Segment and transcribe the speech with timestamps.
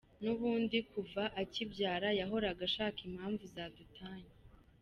[0.23, 4.33] Nubundi kuva akibyara yahoraga ashaka impamvu zadutanya.